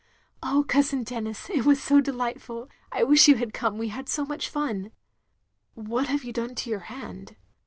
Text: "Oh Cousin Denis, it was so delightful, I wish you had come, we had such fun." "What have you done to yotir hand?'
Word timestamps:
"Oh 0.51 0.65
Cousin 0.67 1.03
Denis, 1.03 1.47
it 1.51 1.63
was 1.63 1.79
so 1.79 2.01
delightful, 2.01 2.67
I 2.91 3.03
wish 3.03 3.27
you 3.27 3.35
had 3.35 3.53
come, 3.53 3.77
we 3.77 3.89
had 3.89 4.09
such 4.09 4.49
fun." 4.49 4.89
"What 5.75 6.07
have 6.07 6.23
you 6.23 6.33
done 6.33 6.55
to 6.55 6.71
yotir 6.71 6.81
hand?' 6.85 7.35